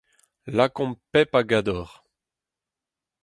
[0.55, 1.89] Lakomp pep a gador.